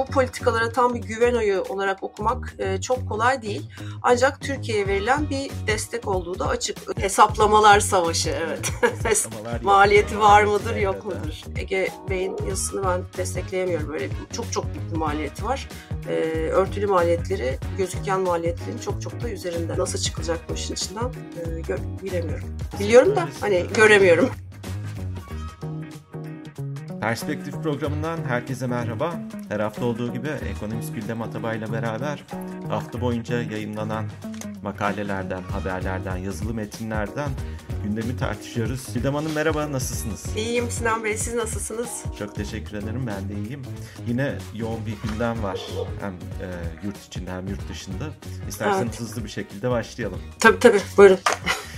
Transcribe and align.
bu 0.00 0.04
politikalara 0.04 0.72
tam 0.72 0.94
bir 0.94 1.00
güven 1.00 1.34
oyu 1.34 1.62
olarak 1.68 2.02
okumak 2.02 2.54
e, 2.58 2.80
çok 2.80 3.08
kolay 3.08 3.42
değil. 3.42 3.70
Ancak 4.02 4.40
Türkiye'ye 4.40 4.86
verilen 4.86 5.30
bir 5.30 5.50
destek 5.66 6.08
olduğu 6.08 6.38
da 6.38 6.48
açık. 6.48 6.98
Hesaplamalar 6.98 7.80
savaşı 7.80 8.30
evet. 8.30 8.72
Hesaplamalar 9.02 9.60
Maliyeti 9.62 10.20
var 10.20 10.42
mıdır 10.42 10.76
yok 10.76 11.04
mudur? 11.04 11.42
Ege 11.56 11.88
Bey'in 12.10 12.36
yazısını 12.48 12.84
ben 12.84 13.00
destekleyemiyorum. 13.16 13.88
Böyle 13.88 14.08
çok 14.32 14.52
çok 14.52 14.64
büyük 14.64 14.92
bir 14.92 14.96
maliyeti 14.96 15.44
var. 15.44 15.68
E, 16.08 16.12
örtülü 16.52 16.86
maliyetleri 16.86 17.58
gözüken 17.78 18.20
maliyetlerin 18.20 18.78
çok 18.78 19.02
çok 19.02 19.22
da 19.22 19.30
üzerinde. 19.30 19.78
Nasıl 19.78 19.98
çıkacak 19.98 20.38
bu 20.48 20.54
işin 20.54 20.74
içinden 20.74 21.04
e, 21.04 22.04
bilemiyorum. 22.04 22.56
Biliyorum 22.80 23.16
da 23.16 23.28
hani 23.40 23.66
göremiyorum. 23.74 24.30
Perspektif 27.00 27.54
programından 27.54 28.24
herkese 28.28 28.66
merhaba. 28.66 29.14
Her 29.48 29.60
hafta 29.60 29.84
olduğu 29.84 30.12
gibi 30.12 30.28
ekonomist 30.28 30.94
Güldem 30.94 31.22
Atabay 31.22 31.58
ile 31.58 31.72
beraber 31.72 32.24
hafta 32.68 33.00
boyunca 33.00 33.42
yayınlanan 33.42 34.06
makalelerden, 34.62 35.42
haberlerden, 35.42 36.16
yazılı 36.16 36.54
metinlerden 36.54 37.30
gündemi 37.84 38.16
tartışıyoruz. 38.16 38.94
Güldem 38.94 39.14
Hanım 39.14 39.32
merhaba, 39.32 39.72
nasılsınız? 39.72 40.36
İyiyim 40.36 40.70
Sinan 40.70 41.04
Bey, 41.04 41.16
siz 41.16 41.34
nasılsınız? 41.34 42.04
Çok 42.18 42.34
teşekkür 42.34 42.76
ederim, 42.76 43.06
ben 43.06 43.28
de 43.28 43.34
iyiyim. 43.34 43.62
Yine 44.06 44.38
yoğun 44.54 44.86
bir 44.86 45.08
gündem 45.08 45.42
var 45.42 45.60
hem 46.00 46.12
e, 46.12 46.48
yurt 46.86 47.06
içinde 47.06 47.30
hem 47.30 47.48
yurt 47.48 47.68
dışında. 47.68 48.04
İsterseniz 48.48 48.82
evet. 48.82 49.00
hızlı 49.00 49.24
bir 49.24 49.30
şekilde 49.30 49.70
başlayalım. 49.70 50.20
Tabii 50.40 50.58
tabii, 50.58 50.80
buyurun. 50.96 51.18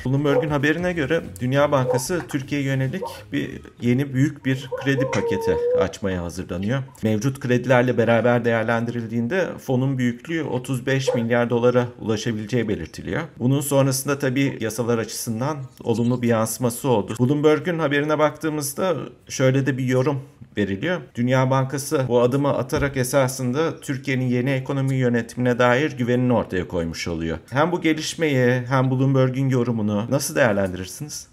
Bloomberg'un 0.07 0.49
haberine 0.49 0.93
göre 0.93 1.23
Dünya 1.41 1.73
Bankası 1.73 2.23
Türkiye'ye 2.29 2.67
yönelik 2.67 3.03
bir 3.33 3.51
yeni 3.81 4.15
büyük 4.15 4.45
bir 4.45 4.71
kredi 4.83 5.11
paketi 5.11 5.57
açmaya 5.81 6.23
hazırlanıyor. 6.23 6.83
Mevcut 7.03 7.41
kredilerle 7.41 7.99
beraber 7.99 8.45
değerlendirildiğinde 8.45 9.49
fonun 9.59 9.99
büyüklüğü 9.99 10.43
35 10.43 11.15
milyar 11.15 11.51
dolara 11.51 11.87
ulaşabileceği 12.01 12.69
belirtiliyor. 12.69 13.23
Bunun 13.39 13.61
sonrasında 13.61 14.19
tabii 14.19 14.59
yasalar 14.61 14.99
açısından 14.99 15.57
olumlu 15.85 16.23
bir 16.23 16.29
yansıması 16.29 16.89
oldu. 16.89 17.15
Bloomberg'un 17.21 17.79
haberine 17.79 18.19
baktığımızda 18.19 18.97
şöyle 19.29 19.67
de 19.67 19.79
bir 19.79 19.85
yorum 19.85 20.23
veriliyor. 20.57 21.01
Dünya 21.15 21.51
Bankası 21.51 22.05
bu 22.09 22.21
adımı 22.21 22.49
atarak 22.49 22.97
esasında 22.97 23.81
Türkiye'nin 23.81 24.29
yeni 24.29 24.51
ekonomi 24.51 24.95
yönetimine 24.95 25.59
dair 25.59 25.93
güvenini 25.93 26.33
ortaya 26.33 26.69
koymuş 26.69 27.09
oluyor. 27.09 27.39
Hem 27.51 27.73
bu 27.73 27.81
gelişmeyi 27.81 28.65
hem 28.69 28.91
Bloomberg'un 28.91 29.49
yorumunu 29.49 30.07
nasıl 30.11 30.35
değerlendirirsiniz? 30.35 31.33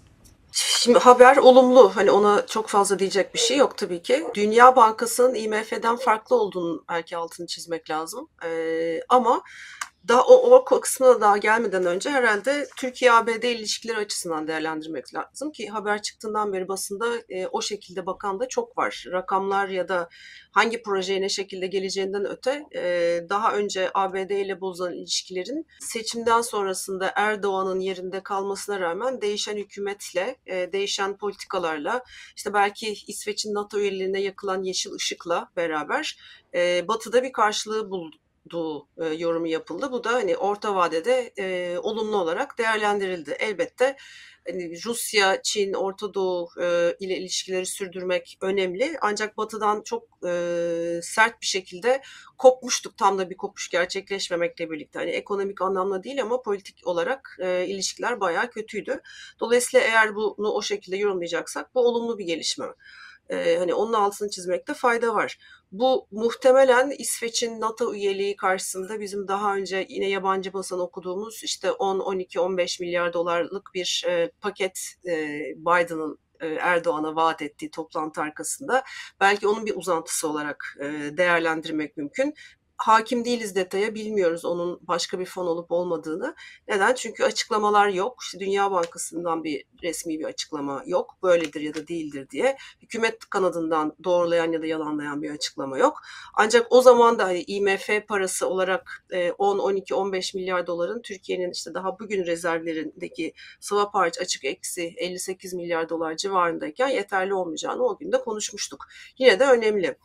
Şimdi 0.52 0.98
haber 0.98 1.36
olumlu. 1.36 1.96
Hani 1.96 2.10
ona 2.10 2.46
çok 2.46 2.68
fazla 2.68 2.98
diyecek 2.98 3.34
bir 3.34 3.38
şey 3.38 3.56
yok 3.56 3.78
tabii 3.78 4.02
ki. 4.02 4.26
Dünya 4.34 4.76
Bankası'nın 4.76 5.34
IMF'den 5.34 5.96
farklı 5.96 6.36
olduğunu 6.36 6.84
belki 6.88 7.16
altını 7.16 7.46
çizmek 7.46 7.90
lazım. 7.90 8.28
Ee, 8.44 9.00
ama 9.08 9.42
daha 10.08 10.22
o, 10.22 10.56
o 10.56 10.80
kısmına 10.80 11.20
daha 11.20 11.36
gelmeden 11.36 11.86
önce 11.86 12.10
herhalde 12.10 12.68
Türkiye-ABD 12.76 13.42
ilişkileri 13.42 13.96
açısından 13.96 14.48
değerlendirmek 14.48 15.14
lazım 15.14 15.52
ki 15.52 15.68
haber 15.68 16.02
çıktığından 16.02 16.52
beri 16.52 16.68
basında 16.68 17.06
e, 17.28 17.46
o 17.46 17.62
şekilde 17.62 18.06
bakan 18.06 18.40
da 18.40 18.48
çok 18.48 18.78
var. 18.78 19.04
Rakamlar 19.12 19.68
ya 19.68 19.88
da 19.88 20.08
hangi 20.52 20.82
projeye 20.82 21.20
ne 21.20 21.28
şekilde 21.28 21.66
geleceğinden 21.66 22.26
öte 22.26 22.64
e, 22.74 22.80
daha 23.28 23.52
önce 23.52 23.90
ABD 23.94 24.30
ile 24.30 24.60
bozulan 24.60 24.94
ilişkilerin 24.94 25.66
seçimden 25.80 26.40
sonrasında 26.40 27.12
Erdoğan'ın 27.16 27.80
yerinde 27.80 28.22
kalmasına 28.22 28.80
rağmen 28.80 29.20
değişen 29.20 29.56
hükümetle, 29.56 30.36
e, 30.46 30.72
değişen 30.72 31.16
politikalarla 31.16 32.04
işte 32.36 32.54
belki 32.54 32.96
İsveç'in 33.06 33.54
NATO 33.54 33.78
üyeliğine 33.78 34.20
yakılan 34.20 34.62
yeşil 34.62 34.92
ışıkla 34.92 35.50
beraber 35.56 36.18
e, 36.54 36.88
Batı'da 36.88 37.22
bir 37.22 37.32
karşılığı 37.32 37.90
buldu 37.90 38.19
olduğu 38.46 38.88
e, 38.98 39.06
yorumu 39.06 39.46
yapıldı. 39.46 39.92
Bu 39.92 40.04
da 40.04 40.12
hani 40.12 40.36
orta 40.36 40.74
vadede 40.74 41.32
e, 41.38 41.78
olumlu 41.78 42.16
olarak 42.16 42.58
değerlendirildi. 42.58 43.30
Elbette 43.30 43.96
hani 44.46 44.84
Rusya, 44.84 45.42
Çin, 45.42 45.72
Orta 45.72 46.14
Doğu 46.14 46.48
e, 46.62 46.96
ile 47.00 47.16
ilişkileri 47.16 47.66
sürdürmek 47.66 48.38
önemli. 48.40 48.98
Ancak 49.00 49.36
Batı'dan 49.36 49.82
çok 49.82 50.02
e, 50.26 51.00
sert 51.02 51.40
bir 51.40 51.46
şekilde 51.46 52.02
kopmuştuk. 52.38 52.96
Tam 52.98 53.18
da 53.18 53.30
bir 53.30 53.36
kopuş 53.36 53.68
gerçekleşmemekle 53.68 54.70
birlikte. 54.70 54.98
Hani 54.98 55.10
ekonomik 55.10 55.62
anlamda 55.62 56.04
değil 56.04 56.22
ama 56.22 56.42
politik 56.42 56.86
olarak 56.86 57.36
e, 57.40 57.66
ilişkiler 57.66 58.20
bayağı 58.20 58.50
kötüydü. 58.50 59.00
Dolayısıyla 59.40 59.86
eğer 59.86 60.14
bunu 60.16 60.48
o 60.50 60.62
şekilde 60.62 60.96
yorumlayacaksak 60.96 61.74
bu 61.74 61.80
olumlu 61.80 62.18
bir 62.18 62.24
gelişme. 62.24 62.66
E, 63.30 63.56
hani 63.58 63.74
onun 63.74 63.92
altını 63.92 64.30
çizmekte 64.30 64.74
fayda 64.74 65.14
var. 65.14 65.38
Bu 65.72 66.06
muhtemelen 66.10 66.90
İsveç'in 66.98 67.60
NATO 67.60 67.94
üyeliği 67.94 68.36
karşısında 68.36 69.00
bizim 69.00 69.28
daha 69.28 69.54
önce 69.54 69.86
yine 69.88 70.08
yabancı 70.08 70.52
basın 70.52 70.78
okuduğumuz 70.78 71.44
işte 71.44 71.72
10, 71.72 71.98
12, 71.98 72.40
15 72.40 72.80
milyar 72.80 73.12
dolarlık 73.12 73.70
bir 73.74 74.04
e, 74.08 74.30
paket 74.40 74.94
e, 75.06 75.14
Biden'ın 75.56 76.18
e, 76.40 76.46
Erdoğan'a 76.46 77.16
vaat 77.16 77.42
ettiği 77.42 77.70
toplantı 77.70 78.20
arkasında 78.20 78.84
belki 79.20 79.48
onun 79.48 79.66
bir 79.66 79.76
uzantısı 79.76 80.28
olarak 80.28 80.76
e, 80.80 81.16
değerlendirmek 81.16 81.96
mümkün 81.96 82.34
hakim 82.86 83.24
değiliz 83.24 83.54
detaya, 83.54 83.94
bilmiyoruz 83.94 84.44
onun 84.44 84.80
başka 84.82 85.18
bir 85.18 85.24
fon 85.24 85.46
olup 85.46 85.72
olmadığını. 85.72 86.34
Neden? 86.68 86.94
Çünkü 86.94 87.24
açıklamalar 87.24 87.88
yok. 87.88 88.18
İşte 88.22 88.40
Dünya 88.40 88.70
Bankası'ndan 88.70 89.44
bir 89.44 89.64
resmi 89.82 90.18
bir 90.18 90.24
açıklama 90.24 90.82
yok. 90.86 91.16
Böyledir 91.22 91.60
ya 91.60 91.74
da 91.74 91.88
değildir 91.88 92.30
diye. 92.30 92.56
Hükümet 92.82 93.30
kanadından 93.30 93.96
doğrulayan 94.04 94.52
ya 94.52 94.62
da 94.62 94.66
yalanlayan 94.66 95.22
bir 95.22 95.30
açıklama 95.30 95.78
yok. 95.78 96.02
Ancak 96.34 96.66
o 96.70 96.82
zaman 96.82 97.18
da 97.18 97.24
hani 97.24 97.42
IMF 97.42 97.90
parası 98.08 98.48
olarak 98.48 99.04
10, 99.38 99.58
12, 99.58 99.94
15 99.94 100.34
milyar 100.34 100.66
doların 100.66 101.02
Türkiye'nin 101.02 101.50
işte 101.50 101.74
daha 101.74 101.98
bugün 101.98 102.26
rezervlerindeki 102.26 103.32
swap 103.60 103.94
hariç 103.94 104.18
açık 104.18 104.44
eksi 104.44 104.94
58 104.96 105.54
milyar 105.54 105.88
dolar 105.88 106.16
civarındayken 106.16 106.88
yeterli 106.88 107.34
olmayacağını 107.34 107.84
o 107.84 107.98
gün 107.98 108.12
de 108.12 108.20
konuşmuştuk. 108.20 108.88
Yine 109.18 109.40
de 109.40 109.44
önemli. 109.44 109.96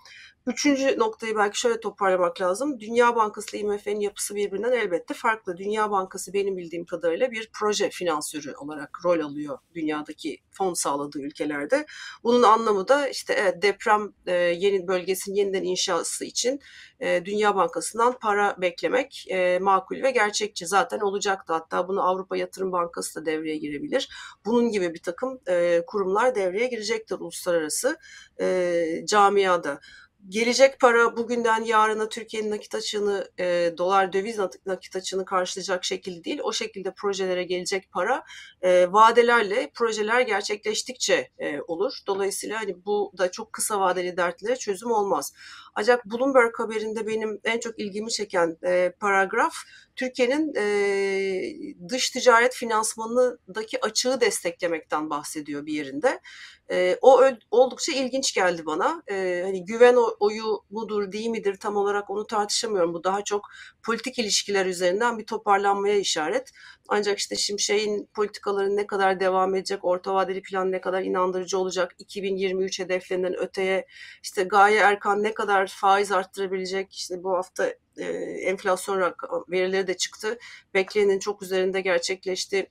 Üçüncü 0.47 0.99
noktayı 0.99 1.35
belki 1.35 1.59
şöyle 1.59 1.79
toparlamak 1.79 2.41
lazım. 2.41 2.79
Dünya 2.79 3.15
Bankası 3.15 3.57
ile 3.57 3.63
IMF'nin 3.65 3.99
yapısı 3.99 4.35
birbirinden 4.35 4.71
elbette 4.71 5.13
farklı. 5.13 5.57
Dünya 5.57 5.91
Bankası 5.91 6.33
benim 6.33 6.57
bildiğim 6.57 6.85
kadarıyla 6.85 7.31
bir 7.31 7.49
proje 7.53 7.89
finansörü 7.89 8.53
olarak 8.55 9.05
rol 9.05 9.19
alıyor 9.19 9.57
dünyadaki 9.75 10.37
fon 10.51 10.73
sağladığı 10.73 11.19
ülkelerde. 11.19 11.85
Bunun 12.23 12.43
anlamı 12.43 12.87
da 12.87 13.07
işte 13.07 13.33
evet, 13.33 13.61
deprem 13.61 14.13
e, 14.25 14.33
yeni 14.33 14.87
bölgesinin 14.87 15.35
yeniden 15.35 15.63
inşası 15.63 16.25
için 16.25 16.59
e, 16.99 17.25
Dünya 17.25 17.55
Bankası'ndan 17.55 18.19
para 18.19 18.55
beklemek 18.61 19.25
e, 19.29 19.59
makul 19.59 20.03
ve 20.03 20.11
gerçekçi. 20.11 20.67
Zaten 20.67 20.99
olacaktı. 20.99 21.53
Hatta 21.53 21.87
bunu 21.87 22.03
Avrupa 22.09 22.37
Yatırım 22.37 22.71
Bankası 22.71 23.21
da 23.21 23.25
devreye 23.25 23.57
girebilir. 23.57 24.09
Bunun 24.45 24.71
gibi 24.71 24.93
bir 24.93 25.01
takım 25.01 25.39
e, 25.47 25.81
kurumlar 25.87 26.35
devreye 26.35 26.67
girecektir 26.67 27.15
uluslararası 27.19 27.97
e, 28.41 29.05
camiada 29.05 29.79
gelecek 30.29 30.79
para 30.79 31.17
bugünden 31.17 31.63
yarına 31.63 32.09
Türkiye'nin 32.09 32.51
nakit 32.51 32.75
açığını, 32.75 33.29
e, 33.39 33.73
dolar 33.77 34.13
döviz 34.13 34.39
nakit 34.65 34.95
açığını 34.95 35.25
karşılayacak 35.25 35.85
şekilde 35.85 36.23
değil, 36.23 36.39
o 36.43 36.53
şekilde 36.53 36.93
projelere 36.93 37.43
gelecek 37.43 37.91
para 37.91 38.23
e, 38.61 38.91
vadelerle 38.91 39.71
projeler 39.73 40.21
gerçekleştikçe 40.21 41.31
e, 41.39 41.61
olur. 41.61 41.93
Dolayısıyla 42.07 42.59
hani 42.59 42.85
bu 42.85 43.11
da 43.17 43.31
çok 43.31 43.53
kısa 43.53 43.79
vadeli 43.79 44.17
dertlere 44.17 44.55
çözüm 44.55 44.91
olmaz. 44.91 45.33
Ancak 45.75 46.05
Bloomberg 46.05 46.59
haberinde 46.59 47.07
benim 47.07 47.39
en 47.43 47.59
çok 47.59 47.79
ilgimi 47.79 48.11
çeken 48.11 48.57
e, 48.65 48.93
paragraf 48.99 49.53
Türkiye'nin 49.95 50.53
e, 50.55 51.89
dış 51.89 52.09
ticaret 52.09 52.53
finansmanındaki 52.53 53.85
açığı 53.85 54.21
desteklemekten 54.21 55.09
bahsediyor 55.09 55.65
bir 55.65 55.73
yerinde. 55.73 56.19
E, 56.71 56.97
o 57.01 57.23
oldukça 57.51 57.91
ilginç 57.91 58.33
geldi 58.33 58.65
bana. 58.65 59.03
E, 59.07 59.41
hani 59.45 59.65
güven 59.65 59.95
oyu 60.19 60.59
mudur 60.69 61.11
değil 61.11 61.27
midir 61.27 61.55
tam 61.55 61.75
olarak 61.75 62.09
onu 62.09 62.27
tartışamıyorum. 62.27 62.93
Bu 62.93 63.03
daha 63.03 63.23
çok 63.23 63.45
politik 63.83 64.19
ilişkiler 64.19 64.65
üzerinden 64.65 65.17
bir 65.19 65.25
toparlanmaya 65.25 65.95
işaret. 65.95 66.51
Ancak 66.87 67.19
işte 67.19 67.35
Şimşek'in 67.35 68.09
politikaları 68.13 68.75
ne 68.75 68.87
kadar 68.87 69.19
devam 69.19 69.55
edecek, 69.55 69.85
orta 69.85 70.13
vadeli 70.13 70.41
plan 70.41 70.71
ne 70.71 70.81
kadar 70.81 71.01
inandırıcı 71.01 71.59
olacak, 71.59 71.95
2023 71.99 72.79
hedeflerinden 72.79 73.37
öteye 73.37 73.85
işte 74.23 74.43
Gaye 74.43 74.79
Erkan 74.79 75.23
ne 75.23 75.33
kadar 75.33 75.67
faiz 75.67 76.11
arttırabilecek, 76.11 76.95
işte 76.95 77.23
bu 77.23 77.31
hafta 77.33 77.73
e, 77.97 78.03
enflasyon 78.41 79.15
verileri 79.49 79.87
de 79.87 79.97
çıktı. 79.97 80.37
Beklenenin 80.73 81.19
çok 81.19 81.41
üzerinde 81.41 81.81
gerçekleşti 81.81 82.69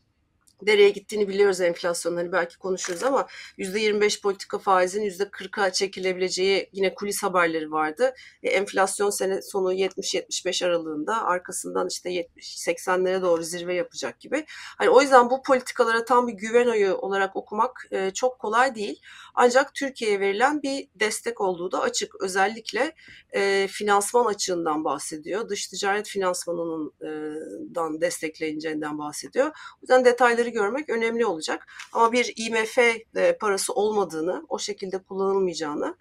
nereye 0.63 0.91
gittiğini 0.91 1.29
biliyoruz 1.29 1.61
enflasyonun. 1.61 2.17
Hani 2.17 2.33
belki 2.33 2.59
konuşuruz 2.59 3.03
ama 3.03 3.27
%25 3.59 4.23
politika 4.23 4.59
faizin 4.59 5.03
%40'a 5.03 5.73
çekilebileceği 5.73 6.71
yine 6.73 6.95
kulis 6.95 7.23
haberleri 7.23 7.73
vardı. 7.73 8.15
E, 8.43 8.51
enflasyon 8.51 9.11
sene 9.11 9.43
sonu 9.43 9.75
70-75 9.75 10.67
aralığında 10.67 11.25
arkasından 11.25 11.89
işte 11.89 12.11
70-80'lere 12.11 13.23
doğru 13.23 13.43
zirve 13.43 13.75
yapacak 13.75 14.21
gibi. 14.21 14.45
Hani 14.49 14.91
o 14.91 15.03
yüzden 15.03 15.31
bu 15.31 15.43
politikalara 15.43 16.05
tam 16.05 16.29
bir 16.29 16.33
güven 16.33 16.67
oyu 16.67 16.95
olarak 16.95 17.37
okumak 17.37 17.87
e, 17.91 18.11
çok 18.11 18.39
kolay 18.39 18.75
değil. 18.75 19.01
Ancak 19.35 19.75
Türkiye'ye 19.75 20.21
verilen 20.21 20.63
bir 20.63 20.89
destek 20.95 21.41
olduğu 21.41 21.73
da 21.73 21.81
açık. 21.81 22.23
Özellikle 22.23 22.93
e, 23.33 23.69
finansman 23.71 24.25
açığından 24.25 24.85
bahsediyor. 24.85 25.49
Dış 25.49 25.67
ticaret 25.67 26.09
finansmanından 26.09 28.01
destekleyeceğinden 28.01 28.99
bahsediyor. 28.99 29.47
O 29.47 29.79
yüzden 29.83 30.05
detayları 30.05 30.44
görmek 30.51 30.91
önemli 30.91 31.27
olacak. 31.27 31.67
Ama 31.93 32.13
bir 32.13 32.33
IMF 32.37 32.79
e, 32.79 33.37
parası 33.41 33.73
olmadığını, 33.73 34.47
o 34.49 34.59
şekilde 34.59 34.99
kullanılmayacağını 34.99 35.97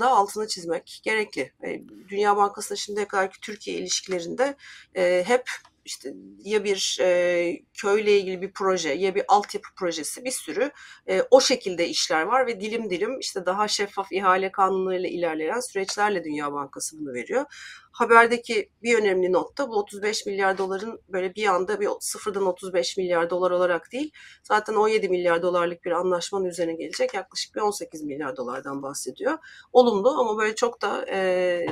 da 0.00 0.10
altını 0.10 0.48
çizmek 0.48 1.00
gerekli. 1.02 1.52
E, 1.64 1.82
Dünya 2.08 2.36
Bankası'nda 2.36 2.76
şimdiye 2.76 3.08
kadar 3.08 3.30
Türkiye 3.42 3.76
ilişkilerinde 3.76 4.56
e, 4.94 5.24
hep 5.26 5.50
işte 5.88 6.14
ya 6.44 6.64
bir 6.64 6.98
e, 7.00 7.62
köyle 7.74 8.18
ilgili 8.18 8.42
bir 8.42 8.52
proje 8.52 8.92
ya 8.92 9.14
bir 9.14 9.24
altyapı 9.28 9.68
projesi 9.76 10.24
bir 10.24 10.30
sürü 10.30 10.70
e, 11.08 11.22
o 11.30 11.40
şekilde 11.40 11.88
işler 11.88 12.22
var 12.22 12.46
ve 12.46 12.60
dilim 12.60 12.90
dilim 12.90 13.18
işte 13.18 13.46
daha 13.46 13.68
şeffaf 13.68 14.12
ihale 14.12 14.52
kanunlarıyla 14.52 15.08
ilerleyen 15.08 15.60
süreçlerle 15.60 16.24
Dünya 16.24 16.52
Bankası 16.52 16.98
bunu 16.98 17.14
veriyor. 17.14 17.44
Haberdeki 17.98 18.70
bir 18.82 18.98
önemli 18.98 19.32
not 19.32 19.58
da 19.58 19.68
bu 19.68 19.78
35 19.78 20.26
milyar 20.26 20.58
doların 20.58 21.00
böyle 21.08 21.34
bir 21.34 21.46
anda 21.46 21.80
bir 21.80 21.88
sıfırdan 22.00 22.46
35 22.46 22.96
milyar 22.96 23.30
dolar 23.30 23.50
olarak 23.50 23.92
değil 23.92 24.12
zaten 24.42 24.74
17 24.74 25.08
milyar 25.08 25.42
dolarlık 25.42 25.84
bir 25.84 25.90
anlaşmanın 25.90 26.44
üzerine 26.44 26.74
gelecek 26.74 27.14
yaklaşık 27.14 27.54
bir 27.54 27.60
18 27.60 28.02
milyar 28.02 28.36
dolardan 28.36 28.82
bahsediyor. 28.82 29.38
Olumlu 29.72 30.10
ama 30.20 30.38
böyle 30.38 30.54
çok 30.54 30.82
da 30.82 31.06
e, 31.10 31.66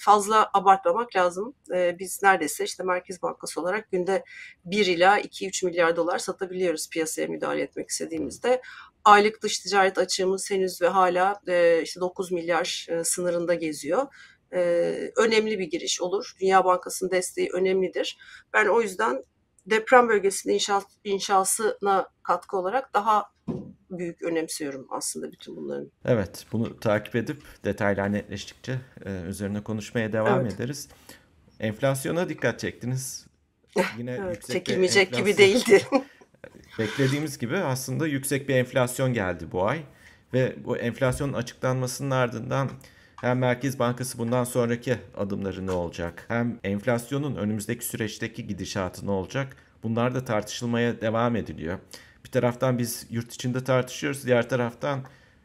fazla 0.00 0.50
abartmamak 0.54 1.16
lazım. 1.16 1.54
E, 1.74 1.98
biz 1.98 2.22
neredeyse 2.22 2.64
işte 2.64 2.82
Merkez 2.82 3.22
Bankası 3.22 3.60
olarak 3.60 3.90
günde 3.90 4.24
1 4.64 4.86
ila 4.86 5.20
2-3 5.20 5.66
milyar 5.66 5.96
dolar 5.96 6.18
satabiliyoruz 6.18 6.90
piyasaya 6.90 7.28
müdahale 7.28 7.62
etmek 7.62 7.88
istediğimizde. 7.88 8.62
Aylık 9.04 9.42
dış 9.42 9.58
ticaret 9.58 9.98
açığımız 9.98 10.50
henüz 10.50 10.82
ve 10.82 10.88
hala 10.88 11.40
e, 11.48 11.82
işte 11.82 12.00
9 12.00 12.32
milyar 12.32 12.86
e, 12.90 13.04
sınırında 13.04 13.54
geziyor. 13.54 14.06
E, 14.56 15.12
önemli 15.16 15.58
bir 15.58 15.70
giriş 15.70 16.00
olur. 16.00 16.32
Dünya 16.40 16.64
Bankası'nın 16.64 17.10
desteği 17.10 17.48
önemlidir. 17.52 18.18
Ben 18.52 18.66
o 18.66 18.80
yüzden 18.80 19.24
deprem 19.66 20.08
bölgesinde 20.08 20.54
inşa, 20.54 20.82
inşasına 21.04 22.08
katkı 22.22 22.56
olarak 22.56 22.94
daha 22.94 23.24
büyük 23.90 24.22
önemsiyorum 24.22 24.86
aslında 24.90 25.32
bütün 25.32 25.56
bunların. 25.56 25.90
Evet, 26.04 26.46
bunu 26.52 26.80
takip 26.80 27.16
edip 27.16 27.42
detaylar 27.64 28.12
netleştikçe 28.12 28.80
e, 29.04 29.20
üzerine 29.20 29.62
konuşmaya 29.62 30.12
devam 30.12 30.40
evet. 30.40 30.54
ederiz. 30.54 30.88
Enflasyona 31.60 32.28
dikkat 32.28 32.60
çektiniz. 32.60 33.26
Yine 33.98 34.18
evet, 34.20 34.34
yüksek 34.36 34.52
çekilmeyecek 34.52 35.08
enflasyon... 35.08 35.26
gibi 35.26 35.38
değildi. 35.38 35.82
Beklediğimiz 36.78 37.38
gibi 37.38 37.56
aslında 37.56 38.06
yüksek 38.06 38.48
bir 38.48 38.54
enflasyon 38.54 39.12
geldi 39.12 39.52
bu 39.52 39.66
ay 39.66 39.82
ve 40.32 40.56
bu 40.64 40.76
enflasyonun 40.76 41.32
açıklanmasının 41.32 42.10
ardından 42.10 42.70
hem 43.20 43.38
Merkez 43.38 43.78
Bankası 43.78 44.18
bundan 44.18 44.44
sonraki 44.44 44.98
adımları 45.16 45.66
ne 45.66 45.70
olacak? 45.70 46.24
Hem 46.28 46.58
enflasyonun 46.64 47.36
önümüzdeki 47.36 47.84
süreçteki 47.84 48.46
gidişatı 48.46 49.06
ne 49.06 49.10
olacak? 49.10 49.56
Bunlar 49.82 50.14
da 50.14 50.24
tartışılmaya 50.24 51.00
devam 51.00 51.36
ediliyor. 51.36 51.78
Bir 52.24 52.30
taraftan 52.30 52.78
biz 52.78 53.06
yurt 53.10 53.32
içinde 53.32 53.64
tartışıyoruz, 53.64 54.26
diğer 54.26 54.48
taraftan 54.48 55.00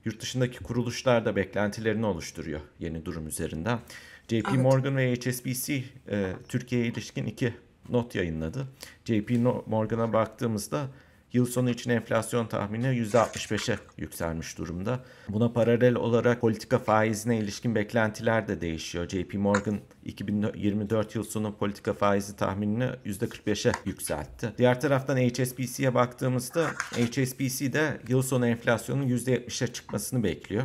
yurt 0.06 0.22
dışındaki 0.22 0.60
kuruluşlar 0.60 1.26
da 1.26 1.36
beklentilerini 1.36 2.06
oluşturuyor 2.06 2.60
yeni 2.80 3.06
durum 3.06 3.28
üzerinden. 3.28 3.80
JP 4.28 4.48
evet. 4.50 4.60
Morgan 4.60 4.98
ve 4.98 5.16
HSBC 5.16 5.84
e, 6.10 6.34
Türkiye'ye 6.48 6.88
ilişkin 6.88 7.26
iki 7.26 7.54
not 7.90 8.16
yayınladı. 8.16 8.68
JP 9.06 9.32
Morgan'a 9.68 10.14
baktığımızda 10.14 10.88
Yıl 11.34 11.46
sonu 11.46 11.70
için 11.70 11.90
enflasyon 11.90 12.48
tahmini 12.48 12.86
%65'e 12.86 13.80
yükselmiş 13.98 14.58
durumda. 14.58 15.00
Buna 15.30 15.54
paralel 15.54 15.96
olarak 15.96 16.42
politika 16.42 16.80
faizine 16.80 17.38
ilişkin 17.38 17.76
beklentiler 17.76 18.48
de 18.48 18.62
değişiyor. 18.62 19.10
JP 19.10 19.34
Morgan 19.34 19.80
2024 20.06 21.16
yıl 21.16 21.24
sonu 21.24 21.58
politika 21.58 21.94
faizi 21.94 22.36
tahminini 22.36 22.90
%45'e 23.06 23.72
yükseltti. 23.86 24.54
Diğer 24.58 24.82
taraftan 24.82 25.18
HSBC'ye 25.18 25.94
baktığımızda 25.94 26.68
HSBC 26.92 27.74
de 27.74 27.98
yıl 28.08 28.22
sonu 28.22 28.48
enflasyonun 28.48 29.08
%70'e 29.08 29.68
çıkmasını 29.68 30.24
bekliyor. 30.24 30.64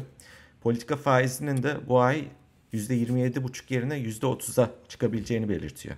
Politika 0.61 0.97
faizinin 0.97 1.63
de 1.63 1.77
bu 1.89 2.01
ay 2.01 2.25
%27,5 2.73 3.75
yerine 3.75 3.99
%30'a 3.99 4.71
çıkabileceğini 4.89 5.49
belirtiyor. 5.49 5.97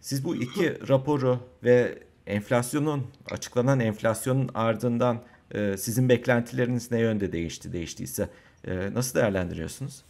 Siz 0.00 0.24
bu 0.24 0.36
iki 0.36 0.88
raporu 0.88 1.40
ve 1.64 1.98
enflasyonun 2.28 3.06
açıklanan 3.30 3.80
enflasyonun 3.80 4.50
ardından 4.54 5.22
e, 5.50 5.76
sizin 5.76 6.08
beklentileriniz 6.08 6.90
ne 6.90 6.98
yönde 6.98 7.32
değişti 7.32 7.72
değiştiyse 7.72 8.28
e, 8.64 8.94
nasıl 8.94 9.18
değerlendiriyorsunuz? 9.18 10.04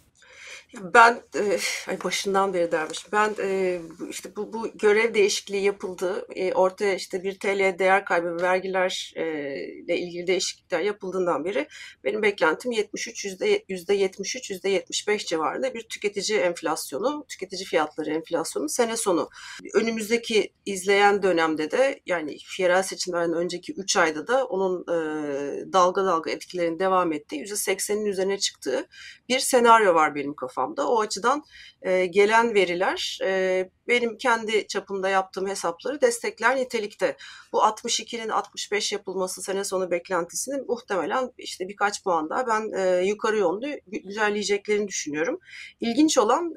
Ben 0.74 1.22
e, 1.34 1.58
başından 2.04 2.54
beri 2.54 2.72
dermiş. 2.72 3.12
Ben 3.12 3.34
e, 3.42 3.80
işte 4.10 4.36
bu, 4.36 4.52
bu 4.52 4.68
görev 4.74 5.14
değişikliği 5.14 5.62
yapıldı. 5.62 6.26
E, 6.30 6.52
ortaya 6.52 6.94
işte 6.94 7.22
bir 7.22 7.38
TL 7.38 7.78
değer 7.78 8.04
kaybı 8.04 8.36
ve 8.36 8.42
vergiler 8.42 9.12
e, 9.16 9.24
ile 9.64 9.98
ilgili 9.98 10.26
değişiklikler 10.26 10.80
yapıldığından 10.80 11.44
beri 11.44 11.68
benim 12.04 12.22
beklentim 12.22 12.72
73 12.72 13.24
yüzde 13.24 13.64
yüzde 13.68 13.94
73 13.94 14.50
yüzde 14.50 14.68
75 14.68 15.26
civarında 15.26 15.74
bir 15.74 15.82
tüketici 15.82 16.38
enflasyonu, 16.38 17.24
tüketici 17.28 17.64
fiyatları 17.64 18.10
enflasyonu 18.10 18.68
sene 18.68 18.96
sonu. 18.96 19.28
Önümüzdeki 19.74 20.52
izleyen 20.66 21.22
dönemde 21.22 21.70
de 21.70 22.00
yani 22.06 22.36
yerel 22.58 22.82
seçimlerden 22.82 23.34
önceki 23.34 23.72
3 23.72 23.96
ayda 23.96 24.26
da 24.26 24.44
onun 24.44 24.82
e, 24.82 25.72
dalga 25.72 26.04
dalga 26.04 26.30
etkilerinin 26.30 26.78
devam 26.78 27.12
ettiği 27.12 27.40
yüzde 27.40 27.54
80'in 27.54 28.06
üzerine 28.06 28.38
çıktığı 28.38 28.88
bir 29.28 29.38
senaryo 29.38 29.94
var 29.94 30.14
benim 30.14 30.34
kafamda 30.34 30.57
kafamda. 30.58 30.88
O 30.88 31.00
açıdan 31.00 31.44
e, 31.82 32.06
gelen 32.06 32.54
veriler 32.54 33.18
e, 33.24 33.70
benim 33.88 34.18
kendi 34.18 34.66
çapımda 34.66 35.08
yaptığım 35.08 35.48
hesapları 35.48 36.00
destekler 36.00 36.56
nitelikte. 36.56 37.16
Bu 37.52 37.58
62'nin 37.58 38.28
65 38.28 38.92
yapılması 38.92 39.42
sene 39.42 39.64
sonu 39.64 39.90
beklentisinin 39.90 40.66
muhtemelen 40.66 41.32
işte 41.38 41.68
birkaç 41.68 42.04
puan 42.04 42.30
daha 42.30 42.46
ben 42.46 42.72
e, 42.78 43.06
yukarı 43.06 43.36
yönlü 43.36 43.80
güzelleyeceklerini 43.86 44.88
düşünüyorum. 44.88 45.38
İlginç 45.80 46.18
olan 46.18 46.54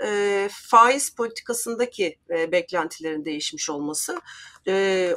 faiz 0.49 1.15
politikasındaki 1.15 2.17
beklentilerin 2.29 3.25
değişmiş 3.25 3.69
olması. 3.69 4.21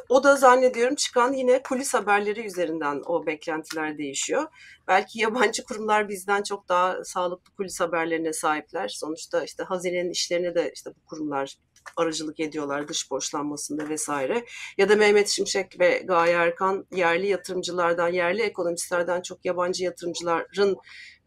O 0.09 0.25
da 0.25 0.37
zannediyorum 0.37 0.95
çıkan 0.95 1.33
yine 1.33 1.63
kulis 1.63 1.95
haberleri 1.95 2.47
üzerinden 2.47 3.03
o 3.07 3.27
beklentiler 3.27 3.99
değişiyor. 3.99 4.47
Belki 4.89 5.21
yabancı 5.21 5.65
kurumlar 5.65 6.09
bizden 6.09 6.43
çok 6.43 6.69
daha 6.69 7.05
sağlıklı 7.05 7.55
kulis 7.57 7.81
haberlerine 7.81 8.33
sahipler. 8.33 8.89
Sonuçta 8.89 9.45
işte 9.45 9.63
hazinenin 9.95 10.11
işlerine 10.11 10.55
de 10.55 10.71
işte 10.75 10.91
bu 10.91 11.07
kurumlar 11.07 11.55
aracılık 11.97 12.41
ediyorlar 12.41 12.89
dış 12.89 13.11
borçlanmasında 13.11 13.89
vesaire. 13.89 14.45
Ya 14.79 14.89
da 14.89 14.97
Mehmet 14.97 15.29
Şimşek 15.29 15.81
ve 15.81 16.03
Gaye 16.05 16.33
Erkan 16.33 16.87
yerli 16.91 17.27
yatırımcılardan, 17.27 18.09
yerli 18.09 18.43
ekonomistlerden 18.43 19.23
çok 19.23 19.45
yabancı 19.45 19.85
yatırımcıların 19.85 20.77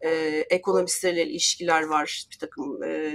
e, 0.00 0.10
ekonomistleriyle 0.50 1.26
ilişkiler 1.26 1.82
var, 1.82 2.26
bir 2.32 2.38
takım 2.38 2.82
e, 2.82 3.12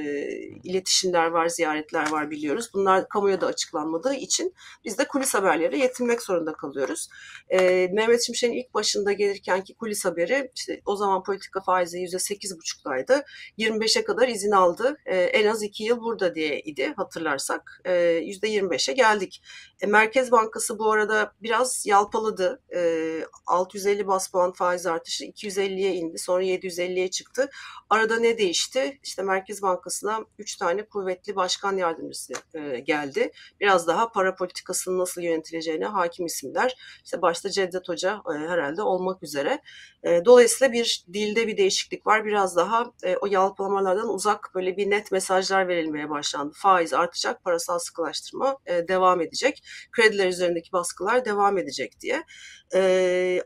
iletişimler 0.64 1.28
var, 1.28 1.48
ziyaretler 1.48 2.12
var 2.12 2.32
biliyoruz. 2.32 2.70
Bunlar 2.74 3.10
kamuya 3.10 3.42
da 3.42 3.48
açıklanmadığı 3.48 4.14
için 4.14 4.54
biz 4.86 4.98
de 4.98 5.08
kulis 5.08 5.34
haberlere 5.34 5.78
yetinmek 5.78 6.22
zorunda 6.22 6.54
kalıyoruz. 6.54 7.08
E, 7.50 7.90
Mehmet 7.94 8.26
Şimşek'in 8.26 8.54
ilk 8.54 8.74
başında 8.74 9.12
gelirkenki 9.12 9.76
kulis 9.76 10.06
haberi 10.06 10.52
işte 10.56 10.82
o 10.86 10.96
zaman 10.96 11.24
politika 11.24 11.62
faizi 11.62 11.98
%8,5'daydı. 11.98 13.24
25'e 13.58 14.04
kadar 14.04 14.28
izin 14.28 14.52
aldı. 14.52 14.98
E, 15.06 15.18
en 15.18 15.48
az 15.48 15.64
2 15.64 15.84
yıl 15.84 16.02
burada 16.02 16.36
diye 16.36 16.60
idi 16.60 16.94
hatırlarsak. 16.98 17.82
E, 17.86 17.92
%25'e 17.94 18.94
geldik. 18.94 19.42
E, 19.82 19.86
Merkez 19.86 20.32
Bankası 20.32 20.80
bu 20.80 20.92
arada 20.92 21.34
biraz 21.42 21.84
yalpaladı. 21.86 22.62
E, 22.76 23.04
650 23.48 24.08
bas 24.08 24.32
puan 24.32 24.52
faiz 24.52 24.86
artışı 24.86 25.26
250'ye 25.26 25.94
indi. 25.94 26.18
Sonra 26.18 26.44
700 26.44 26.73
150'ye 26.78 27.10
çıktı. 27.12 27.50
Arada 27.90 28.20
ne 28.20 28.38
değişti? 28.38 29.00
İşte 29.04 29.24
Merkez 29.24 29.62
Bankası'na 29.62 30.26
3 30.40 30.56
tane 30.56 30.86
kuvvetli 30.86 31.36
başkan 31.36 31.78
yardımcısı 31.78 32.34
e, 32.54 32.80
geldi. 32.80 33.32
Biraz 33.62 33.88
daha 33.88 34.12
para 34.12 34.36
politikasının 34.36 35.00
nasıl 35.00 35.22
yönetileceğine 35.22 35.86
hakim 35.86 36.26
isimler. 36.26 36.76
İşte 37.06 37.22
başta 37.22 37.50
Cevdet 37.50 37.90
Hoca 37.90 38.22
e, 38.36 38.38
herhalde 38.38 38.82
olmak 38.82 39.24
üzere. 39.24 39.62
E, 40.04 40.26
dolayısıyla 40.26 40.74
bir 40.74 41.06
dilde 41.14 41.48
bir 41.48 41.58
değişiklik 41.58 42.08
var. 42.08 42.26
Biraz 42.26 42.56
daha 42.56 42.92
o 43.22 43.26
yalpalamalardan 43.26 44.10
uzak 44.10 44.52
böyle 44.56 44.78
bir 44.78 44.90
net 44.90 45.12
mesajlar 45.12 45.68
verilmeye 45.68 46.10
başlandı. 46.10 46.54
Faiz 46.56 46.94
artacak, 46.94 47.44
parasal 47.44 47.80
sıkılaştırma 47.80 48.58
devam 48.68 49.22
edecek. 49.22 49.64
Krediler 49.92 50.28
üzerindeki 50.28 50.72
baskılar 50.72 51.26
devam 51.26 51.58
edecek 51.58 51.94
diye. 52.02 52.24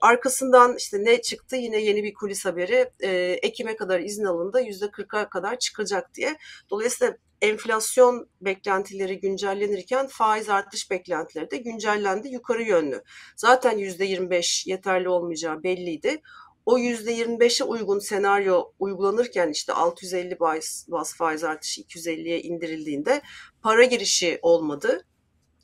Arkasından 0.02 0.76
işte 0.78 0.98
ne 1.04 1.22
çıktı? 1.22 1.56
Yine 1.56 1.82
yeni 1.82 2.04
bir 2.04 2.14
kulis 2.14 2.46
haberi. 2.46 2.92
E, 3.18 3.40
Ekim'e 3.42 3.76
kadar 3.76 4.00
izin 4.00 4.26
alındı. 4.26 4.62
%40'a 4.62 5.30
kadar 5.30 5.60
çıkacak 5.60 6.14
diye. 6.14 6.38
Dolayısıyla 6.70 7.18
enflasyon 7.42 8.30
beklentileri 8.42 9.20
güncellenirken 9.20 10.08
faiz 10.08 10.50
artış 10.50 10.92
beklentileri 10.92 11.52
de 11.52 11.58
güncellendi 11.58 12.28
yukarı 12.28 12.64
yönlü. 12.64 13.04
Zaten 13.36 13.78
%25 13.78 14.70
yeterli 14.70 15.10
olmayacağı 15.10 15.64
belliydi. 15.64 16.22
O 16.66 16.80
%25'e 16.80 17.64
uygun 17.64 18.00
senaryo 18.00 18.64
uygulanırken 18.80 19.50
işte 19.52 19.74
650 19.74 20.40
bas, 20.40 20.86
bas 20.88 21.16
faiz 21.16 21.44
artışı 21.44 21.82
250'ye 21.82 22.42
indirildiğinde 22.42 23.22
para 23.62 23.84
girişi 23.84 24.40
olmadı 24.42 25.06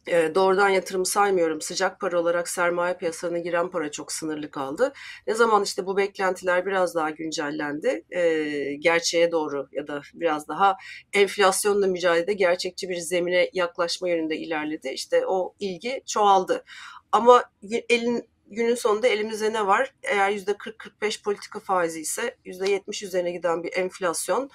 doğrudan 0.07 0.69
yatırım 0.69 1.05
saymıyorum. 1.05 1.61
Sıcak 1.61 1.99
para 1.99 2.19
olarak 2.19 2.49
sermaye 2.49 2.97
piyasasına 2.97 3.39
giren 3.39 3.69
para 3.69 3.91
çok 3.91 4.11
sınırlı 4.11 4.51
kaldı. 4.51 4.93
Ne 5.27 5.33
zaman 5.33 5.63
işte 5.63 5.85
bu 5.85 5.97
beklentiler 5.97 6.65
biraz 6.65 6.95
daha 6.95 7.09
güncellendi, 7.09 8.05
e, 8.09 8.43
gerçeğe 8.73 9.31
doğru 9.31 9.67
ya 9.71 9.87
da 9.87 10.01
biraz 10.13 10.47
daha 10.47 10.77
enflasyonla 11.13 11.87
mücadelede 11.87 12.33
gerçekçi 12.33 12.89
bir 12.89 12.97
zemine 12.97 13.49
yaklaşma 13.53 14.09
yönünde 14.09 14.37
ilerledi. 14.37 14.89
İşte 14.89 15.27
o 15.27 15.53
ilgi 15.59 16.01
çoğaldı. 16.05 16.63
Ama 17.11 17.43
elin 17.89 18.29
günün 18.47 18.75
sonunda 18.75 19.07
elimizde 19.07 19.53
ne 19.53 19.67
var? 19.67 19.93
Eğer 20.03 20.31
%40-45 20.31 21.23
politika 21.23 21.59
faizi 21.59 22.01
ise 22.01 22.37
%70 22.45 23.05
üzerine 23.05 23.31
giden 23.31 23.63
bir 23.63 23.73
enflasyon 23.73 24.49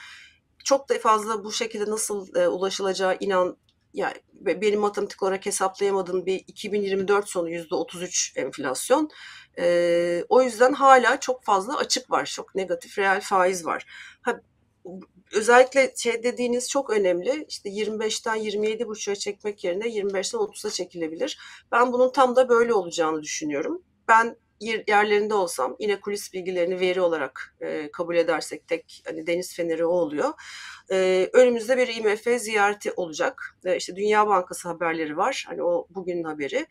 çok 0.64 0.88
da 0.88 0.98
fazla 0.98 1.44
bu 1.44 1.52
şekilde 1.52 1.90
nasıl 1.90 2.34
e, 2.34 2.48
ulaşılacağı 2.48 3.16
inan 3.20 3.56
yani 3.94 4.16
benim 4.40 4.80
matematik 4.80 5.22
olarak 5.22 5.46
hesaplayamadığım 5.46 6.26
bir 6.26 6.44
2024 6.46 7.28
sonu 7.28 7.50
%33 7.50 8.40
enflasyon. 8.40 9.10
E, 9.58 10.24
o 10.28 10.42
yüzden 10.42 10.72
hala 10.72 11.20
çok 11.20 11.44
fazla 11.44 11.76
açık 11.76 12.10
var. 12.10 12.24
Çok 12.26 12.54
negatif 12.54 12.98
reel 12.98 13.20
faiz 13.20 13.66
var. 13.66 13.86
Ha, 14.22 14.40
özellikle 15.32 15.92
şey 15.96 16.22
dediğiniz 16.22 16.70
çok 16.70 16.90
önemli. 16.90 17.46
İşte 17.48 17.70
25'ten 17.70 18.36
27,5'a 18.36 19.14
çekmek 19.14 19.64
yerine 19.64 19.84
25'ten 19.84 20.38
30'a 20.38 20.70
çekilebilir. 20.70 21.38
Ben 21.72 21.92
bunun 21.92 22.12
tam 22.12 22.36
da 22.36 22.48
böyle 22.48 22.74
olacağını 22.74 23.22
düşünüyorum. 23.22 23.82
Ben 24.08 24.36
yerlerinde 24.60 25.34
olsam 25.34 25.76
yine 25.78 26.00
kulis 26.00 26.32
bilgilerini 26.32 26.80
veri 26.80 27.00
olarak 27.00 27.56
e, 27.60 27.90
kabul 27.90 28.16
edersek 28.16 28.68
tek 28.68 29.02
hani 29.06 29.26
deniz 29.26 29.54
feneri 29.54 29.86
o 29.86 29.90
oluyor. 29.90 30.32
E, 30.92 31.30
önümüzde 31.32 31.76
bir 31.76 31.88
IMF 31.88 32.40
ziyareti 32.42 32.92
olacak. 32.92 33.56
E, 33.64 33.76
işte 33.76 33.96
Dünya 33.96 34.28
Bankası 34.28 34.68
haberleri 34.68 35.16
var. 35.16 35.44
Hani 35.48 35.62
o 35.62 35.86
bugünün 35.90 36.24
haberi. 36.24 36.66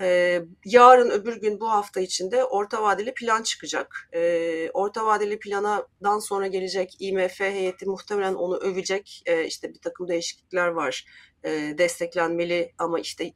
E, 0.00 0.40
yarın 0.64 1.10
öbür 1.10 1.40
gün 1.40 1.60
bu 1.60 1.70
hafta 1.70 2.00
içinde 2.00 2.44
orta 2.44 2.82
vadeli 2.82 3.14
plan 3.14 3.42
çıkacak. 3.42 4.08
E, 4.12 4.70
orta 4.70 5.06
vadeli 5.06 5.38
planadan 5.38 6.18
sonra 6.18 6.46
gelecek 6.46 6.96
IMF 7.00 7.40
heyeti 7.40 7.86
muhtemelen 7.86 8.34
onu 8.34 8.56
övecek. 8.56 9.22
E, 9.26 9.44
işte 9.44 9.74
bir 9.74 9.78
takım 9.78 10.08
değişiklikler 10.08 10.68
var. 10.68 11.04
E, 11.44 11.50
desteklenmeli 11.78 12.72
ama 12.78 13.00
işte 13.00 13.32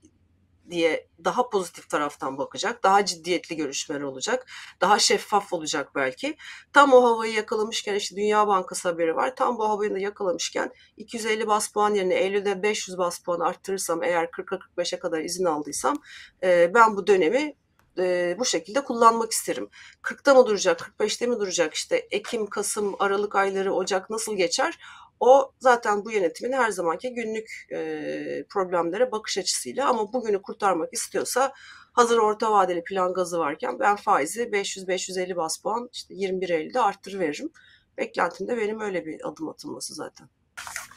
diye 0.71 1.09
daha 1.25 1.49
pozitif 1.49 1.91
taraftan 1.91 2.39
bakacak. 2.39 2.83
Daha 2.83 3.05
ciddiyetli 3.05 3.57
görüşmeler 3.57 4.01
olacak. 4.01 4.47
Daha 4.81 4.99
şeffaf 4.99 5.53
olacak 5.53 5.91
belki. 5.95 6.37
Tam 6.73 6.93
o 6.93 7.03
havayı 7.05 7.33
yakalamışken 7.33 7.95
işte 7.95 8.17
Dünya 8.17 8.49
Bankası 8.49 8.89
haberi 8.89 9.17
var. 9.17 9.37
Tam 9.37 9.59
bu 9.59 9.69
havayı 9.69 9.95
da 9.95 9.99
yakalamışken 9.99 10.73
250 10.97 11.47
bas 11.47 11.69
puan 11.69 11.95
yerine 11.95 12.15
Eylül'de 12.15 12.63
500 12.63 12.99
bas 12.99 13.19
puan 13.19 13.41
arttırırsam 13.41 14.03
eğer 14.03 14.25
40'a 14.25 14.59
45'e 14.59 14.99
kadar 14.99 15.21
izin 15.21 15.45
aldıysam 15.45 16.03
e, 16.43 16.75
ben 16.75 16.97
bu 16.97 17.07
dönemi 17.07 17.55
e, 17.99 18.37
bu 18.39 18.45
şekilde 18.45 18.85
kullanmak 18.85 19.33
isterim. 19.33 19.69
40'ta 20.03 20.35
mı 20.35 20.47
duracak, 20.47 20.81
45'te 20.99 21.27
mi 21.27 21.39
duracak 21.39 21.75
işte 21.75 21.97
Ekim, 22.11 22.47
Kasım, 22.47 22.97
Aralık 22.99 23.35
ayları, 23.35 23.75
Ocak 23.75 24.11
nasıl 24.11 24.37
geçer? 24.37 24.79
O 25.21 25.53
zaten 25.59 26.05
bu 26.05 26.13
yönetimin 26.13 26.53
her 26.53 26.71
zamanki 26.71 27.15
günlük 27.15 27.67
e, 27.73 28.45
problemlere 28.51 29.13
bakış 29.13 29.39
açısıyla 29.39 29.89
ama 29.89 30.13
bugünü 30.13 30.43
kurtarmak 30.43 30.93
istiyorsa 30.93 31.53
hazır 31.93 32.19
orta 32.19 32.53
vadeli 32.53 32.85
plan 32.85 33.15
gazı 33.15 33.39
varken 33.39 33.79
ben 33.81 33.97
faizi 33.97 34.43
500-550 34.43 35.37
bas 35.37 35.59
puan 35.59 35.89
işte 35.93 36.15
21 36.15 36.49
Eylül'de 36.49 36.81
arttırıveririm. 36.81 37.51
Beklentim 37.99 38.49
de 38.49 38.57
benim 38.57 38.81
öyle 38.81 39.07
bir 39.07 39.29
adım 39.29 39.49
atılması 39.49 39.95
zaten. 39.95 40.29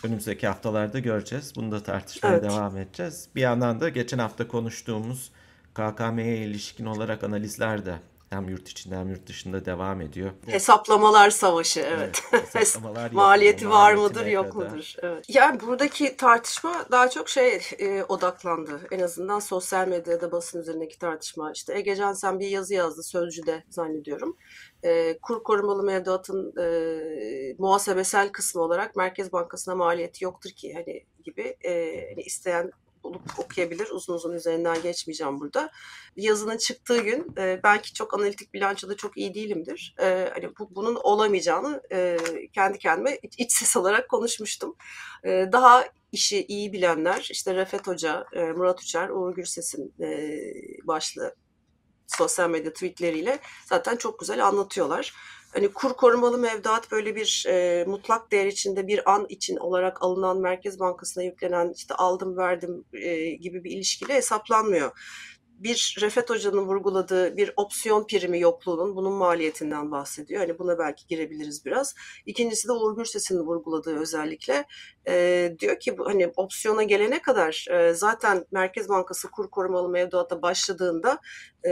Önümüzdeki 0.03 0.47
haftalarda 0.47 0.99
göreceğiz. 0.99 1.55
Bunu 1.55 1.71
da 1.71 1.83
tartışmaya 1.83 2.33
evet. 2.33 2.43
devam 2.43 2.77
edeceğiz. 2.77 3.29
Bir 3.35 3.41
yandan 3.41 3.81
da 3.81 3.89
geçen 3.89 4.19
hafta 4.19 4.47
konuştuğumuz 4.47 5.31
KKM'ye 5.73 6.37
ilişkin 6.37 6.85
olarak 6.85 7.23
analizler 7.23 7.85
de 7.85 7.99
hem 8.29 8.49
yurt 8.49 8.69
içinde 8.69 8.95
hem 8.95 9.09
yurt 9.09 9.27
dışında 9.27 9.65
devam 9.65 10.01
ediyor. 10.01 10.31
Hesaplamalar 10.45 11.29
savaşı 11.29 11.79
evet. 11.79 12.23
evet 12.33 12.55
hesaplamalar 12.55 13.11
Maliyeti 13.13 13.69
var 13.69 13.93
mıdır 13.93 14.25
yok 14.25 14.53
kadar. 14.53 14.69
mudur? 14.69 14.93
Evet. 15.01 15.25
Yani 15.27 15.59
buradaki 15.59 16.17
tartışma 16.17 16.85
daha 16.91 17.09
çok 17.09 17.29
şey 17.29 17.61
e, 17.79 18.03
odaklandı. 18.03 18.81
En 18.91 18.99
azından 18.99 19.39
sosyal 19.39 19.87
medyada 19.87 20.31
basın 20.31 20.61
üzerindeki 20.61 20.99
tartışma. 20.99 21.51
İşte 21.51 21.77
Ege 21.77 21.95
Cansen 21.95 22.39
bir 22.39 22.47
yazı 22.47 22.73
yazdı 22.73 23.03
Sözcü'de 23.03 23.63
zannediyorum. 23.69 24.37
E, 24.83 25.17
kur 25.17 25.43
korumalı 25.43 25.83
mevduatın 25.83 26.53
e, 26.61 26.65
muhasebesel 27.57 28.29
kısmı 28.29 28.61
olarak 28.61 28.95
Merkez 28.95 29.33
Bankası'na 29.33 29.75
maliyeti 29.75 30.23
yoktur 30.23 30.49
ki 30.49 30.73
hani 30.73 31.05
gibi 31.23 31.57
e, 31.65 32.05
hani 32.09 32.21
isteyen 32.21 32.71
bulup 33.03 33.39
okuyabilir. 33.39 33.89
Uzun 33.89 34.13
uzun 34.13 34.33
üzerinden 34.33 34.81
geçmeyeceğim 34.81 35.39
burada. 35.39 35.71
Yazının 36.15 36.57
çıktığı 36.57 37.01
gün 37.01 37.33
e, 37.37 37.59
belki 37.63 37.93
çok 37.93 38.13
analitik 38.13 38.53
bilançoda 38.53 38.97
çok 38.97 39.17
iyi 39.17 39.33
değilimdir. 39.33 39.95
E, 39.99 40.29
hani 40.33 40.49
bu, 40.59 40.75
bunun 40.75 40.95
olamayacağını 40.95 41.81
e, 41.91 42.17
kendi 42.53 42.77
kendime 42.77 43.17
iç, 43.23 43.33
iç 43.37 43.51
ses 43.51 43.77
olarak 43.77 44.09
konuşmuştum. 44.09 44.75
E, 45.23 45.49
daha 45.51 45.85
işi 46.11 46.45
iyi 46.45 46.73
bilenler 46.73 47.27
işte 47.31 47.55
Refet 47.55 47.87
Hoca, 47.87 48.25
e, 48.33 48.43
Murat 48.43 48.81
Uçer, 48.81 49.09
Uğur 49.09 49.35
Gürses'in 49.35 49.93
e, 49.99 50.39
başlı 50.83 51.35
sosyal 52.17 52.49
medya 52.49 52.73
tweetleriyle 52.73 53.39
zaten 53.65 53.95
çok 53.95 54.19
güzel 54.19 54.47
anlatıyorlar. 54.47 55.13
Hani 55.53 55.73
kur 55.73 55.93
korumalı 55.93 56.37
mevduat 56.37 56.91
böyle 56.91 57.15
bir 57.15 57.45
e, 57.47 57.85
mutlak 57.87 58.31
değer 58.31 58.45
içinde 58.45 58.87
bir 58.87 59.11
an 59.11 59.25
için 59.29 59.57
olarak 59.57 60.03
alınan 60.03 60.41
Merkez 60.41 60.79
Bankası'na 60.79 61.23
yüklenen 61.23 61.73
işte 61.75 61.93
aldım 61.93 62.37
verdim 62.37 62.85
e, 62.93 63.29
gibi 63.29 63.63
bir 63.63 63.71
ilişkiyle 63.71 64.13
hesaplanmıyor 64.13 64.91
bir 65.59 65.97
Refet 66.01 66.29
Hoca'nın 66.29 66.67
vurguladığı 66.67 67.37
bir 67.37 67.51
opsiyon 67.55 68.07
primi 68.07 68.39
yokluğunun 68.39 68.95
bunun 68.95 69.13
maliyetinden 69.13 69.91
bahsediyor. 69.91 70.41
Hani 70.41 70.59
buna 70.59 70.79
belki 70.79 71.07
girebiliriz 71.07 71.65
biraz. 71.65 71.95
İkincisi 72.25 72.67
de 72.67 72.71
Uğur 72.71 72.95
Gürses'in 72.95 73.39
vurguladığı 73.39 73.99
özellikle 73.99 74.65
e, 75.07 75.55
diyor 75.59 75.79
ki 75.79 75.95
hani 76.05 76.31
opsiyona 76.35 76.83
gelene 76.83 77.21
kadar 77.21 77.65
e, 77.71 77.93
zaten 77.93 78.45
Merkez 78.51 78.89
Bankası 78.89 79.31
kur 79.31 79.49
korumalı 79.49 79.89
mevduata 79.89 80.41
başladığında 80.41 81.19
e, 81.65 81.71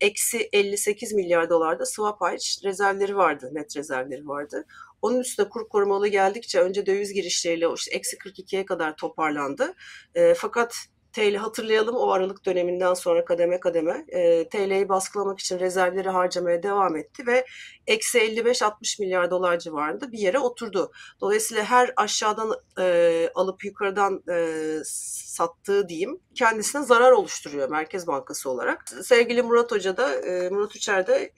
eksi 0.00 0.48
58 0.52 1.12
milyar 1.12 1.50
dolarda 1.50 1.86
swap 1.86 2.20
hariç 2.20 2.60
rezervleri 2.64 3.16
vardı, 3.16 3.50
net 3.52 3.76
rezervleri 3.76 4.28
vardı. 4.28 4.64
Onun 5.02 5.20
üstüne 5.20 5.48
kur 5.48 5.68
korumalı 5.68 6.08
geldikçe 6.08 6.60
önce 6.60 6.86
döviz 6.86 7.12
girişleriyle 7.12 7.66
işte 7.76 7.96
eksi 7.96 8.16
42'ye 8.16 8.64
kadar 8.64 8.96
toparlandı. 8.96 9.74
E, 10.14 10.34
fakat 10.34 10.74
TL 11.16 11.34
hatırlayalım 11.36 11.96
o 11.96 12.10
Aralık 12.10 12.46
döneminden 12.46 12.94
sonra 12.94 13.24
kademe 13.24 13.60
kademe 13.60 14.04
e, 14.08 14.48
TL'yi 14.48 14.88
baskılamak 14.88 15.40
için 15.40 15.58
rezervleri 15.58 16.08
harcamaya 16.08 16.62
devam 16.62 16.96
etti 16.96 17.26
ve 17.26 17.46
eksi 17.86 18.18
55-60 18.18 19.02
milyar 19.02 19.30
dolar 19.30 19.58
civarında 19.58 20.12
bir 20.12 20.18
yere 20.18 20.38
oturdu. 20.38 20.92
Dolayısıyla 21.20 21.64
her 21.64 21.92
aşağıdan 21.96 22.52
e, 22.78 23.28
alıp 23.34 23.64
yukarıdan 23.64 24.22
e, 24.30 24.78
sattığı 24.84 25.88
diyeyim 25.88 26.20
kendisine 26.34 26.82
zarar 26.82 27.12
oluşturuyor 27.12 27.68
Merkez 27.68 28.06
Bankası 28.06 28.50
olarak. 28.50 28.88
Sevgili 29.02 29.42
Murat 29.42 29.72
Hoca 29.72 29.96
da 29.96 30.14
e, 30.14 30.50
Murat 30.50 30.76
Uçer 30.76 31.06
de 31.06 31.32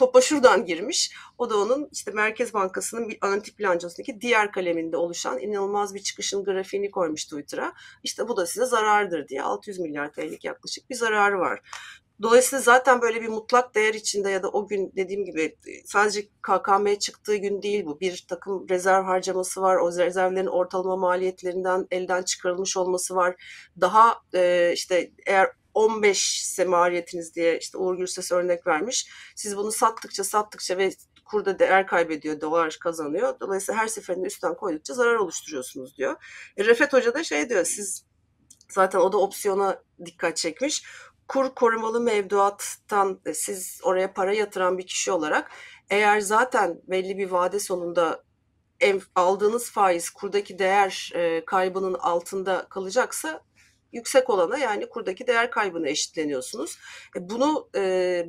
topa 0.00 0.20
şuradan 0.20 0.66
girmiş. 0.66 1.12
O 1.38 1.50
da 1.50 1.58
onun 1.58 1.88
işte 1.92 2.10
Merkez 2.10 2.54
Bankası'nın 2.54 3.08
bir 3.08 3.18
analitik 3.20 3.58
bilançosundaki 3.58 4.20
diğer 4.20 4.52
kaleminde 4.52 4.96
oluşan 4.96 5.38
inanılmaz 5.38 5.94
bir 5.94 6.00
çıkışın 6.00 6.44
grafiğini 6.44 6.90
koymuş 6.90 7.24
Twitter'a. 7.24 7.72
İşte 8.02 8.28
bu 8.28 8.36
da 8.36 8.46
size 8.46 8.66
zarardır 8.66 9.28
diye 9.28 9.42
600 9.42 9.78
milyar 9.78 10.12
TL'lik 10.12 10.44
yaklaşık 10.44 10.90
bir 10.90 10.94
zararı 10.94 11.38
var. 11.38 11.60
Dolayısıyla 12.22 12.62
zaten 12.62 13.02
böyle 13.02 13.22
bir 13.22 13.28
mutlak 13.28 13.74
değer 13.74 13.94
içinde 13.94 14.30
ya 14.30 14.42
da 14.42 14.48
o 14.48 14.68
gün 14.68 14.92
dediğim 14.96 15.24
gibi 15.24 15.56
sadece 15.84 16.22
KKM 16.22 16.94
çıktığı 16.98 17.36
gün 17.36 17.62
değil 17.62 17.86
bu. 17.86 18.00
Bir 18.00 18.24
takım 18.28 18.68
rezerv 18.68 19.04
harcaması 19.04 19.62
var. 19.62 19.76
O 19.76 19.98
rezervlerin 19.98 20.46
ortalama 20.46 20.96
maliyetlerinden 20.96 21.86
elden 21.90 22.22
çıkarılmış 22.22 22.76
olması 22.76 23.16
var. 23.16 23.36
Daha 23.80 24.14
e, 24.34 24.72
işte 24.74 25.10
eğer 25.26 25.59
15 25.80 26.42
ise 26.42 26.64
maliyetiniz 26.64 27.34
diye 27.34 27.58
işte 27.58 27.78
Uğur 27.78 27.96
Gürses 27.96 28.32
örnek 28.32 28.66
vermiş. 28.66 29.08
Siz 29.36 29.56
bunu 29.56 29.72
sattıkça 29.72 30.24
sattıkça 30.24 30.78
ve 30.78 30.90
kurda 31.24 31.58
değer 31.58 31.86
kaybediyor, 31.86 32.40
dolar 32.40 32.78
kazanıyor. 32.80 33.40
Dolayısıyla 33.40 33.80
her 33.80 33.88
seferinde 33.88 34.26
üstten 34.26 34.54
koydukça 34.54 34.94
zarar 34.94 35.14
oluşturuyorsunuz 35.14 35.96
diyor. 35.96 36.16
E, 36.56 36.64
Refet 36.64 36.92
Hoca 36.92 37.14
da 37.14 37.24
şey 37.24 37.48
diyor, 37.48 37.64
siz 37.64 38.04
zaten 38.68 38.98
o 38.98 39.12
da 39.12 39.18
opsiyona 39.18 39.82
dikkat 40.04 40.36
çekmiş. 40.36 40.84
Kur 41.28 41.54
korumalı 41.54 42.00
mevduattan 42.00 43.20
e, 43.26 43.34
siz 43.34 43.80
oraya 43.82 44.12
para 44.12 44.32
yatıran 44.32 44.78
bir 44.78 44.86
kişi 44.86 45.12
olarak 45.12 45.50
eğer 45.90 46.20
zaten 46.20 46.80
belli 46.88 47.18
bir 47.18 47.30
vade 47.30 47.60
sonunda 47.60 48.24
aldığınız 49.14 49.70
faiz 49.70 50.10
kurdaki 50.10 50.58
değer 50.58 51.12
e, 51.14 51.44
kaybının 51.44 51.94
altında 51.94 52.66
kalacaksa 52.70 53.40
yüksek 53.92 54.30
olana 54.30 54.58
yani 54.58 54.88
kurdaki 54.88 55.26
değer 55.26 55.50
kaybına 55.50 55.88
eşitleniyorsunuz. 55.88 56.78
E, 57.16 57.30
bunu 57.30 57.68
e, 57.74 57.80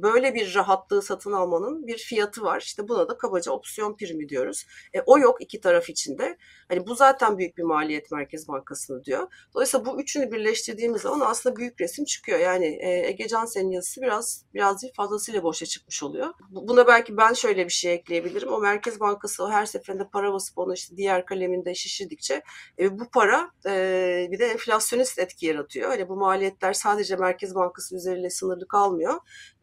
böyle 0.01 0.35
bir 0.35 0.55
rahatlığı 0.55 1.01
satın 1.01 1.31
almanın 1.31 1.87
bir 1.87 1.97
fiyatı 1.97 2.43
var. 2.43 2.61
İşte 2.61 2.87
buna 2.87 3.07
da 3.09 3.17
kabaca 3.17 3.51
opsiyon 3.51 3.95
primi 3.95 4.29
diyoruz. 4.29 4.65
E, 4.93 5.01
o 5.05 5.19
yok 5.19 5.41
iki 5.41 5.61
taraf 5.61 5.89
içinde. 5.89 6.37
Hani 6.69 6.87
bu 6.87 6.95
zaten 6.95 7.37
büyük 7.37 7.57
bir 7.57 7.63
maliyet 7.63 8.11
Merkez 8.11 8.47
Bankası'nı 8.47 9.05
diyor. 9.05 9.27
Dolayısıyla 9.53 9.85
bu 9.85 10.01
üçünü 10.01 10.31
birleştirdiğimiz 10.31 11.01
zaman 11.01 11.19
aslında 11.29 11.55
büyük 11.55 11.81
resim 11.81 12.05
çıkıyor. 12.05 12.39
Yani 12.39 12.65
e, 12.65 13.07
Ege 13.07 13.27
Cansel'in 13.27 13.71
yazısı 13.71 14.01
biraz 14.01 14.45
biraz 14.53 14.81
değil 14.81 14.93
fazlasıyla 14.95 15.43
boşa 15.43 15.65
çıkmış 15.65 16.03
oluyor. 16.03 16.33
Buna 16.49 16.87
belki 16.87 17.17
ben 17.17 17.33
şöyle 17.33 17.65
bir 17.65 17.73
şey 17.73 17.93
ekleyebilirim. 17.93 18.49
O 18.49 18.59
Merkez 18.59 18.99
Bankası 18.99 19.49
her 19.49 19.65
seferinde 19.65 20.07
para 20.07 20.33
basıp 20.33 20.57
onu 20.57 20.73
işte 20.73 20.97
diğer 20.97 21.25
kaleminde 21.25 21.75
şişirdikçe 21.75 22.41
bu 22.79 23.09
para 23.09 23.51
bir 24.31 24.39
de 24.39 24.45
enflasyonist 24.45 25.19
etki 25.19 25.50
yaratıyor. 25.51 25.89
Hani 25.89 26.09
bu 26.09 26.15
maliyetler 26.15 26.73
sadece 26.73 27.15
Merkez 27.15 27.55
Bankası 27.55 27.95
üzerinde 27.95 28.29
sınırlı 28.29 28.67
kalmıyor. 28.67 29.13